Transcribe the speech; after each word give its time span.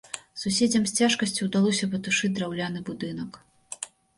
Суседзям 0.43 0.87
з 0.91 0.95
цяжкасцю 1.01 1.41
ўдалося 1.49 1.91
патушыць 1.93 2.33
драўляны 2.41 2.79
будынак. 2.89 3.41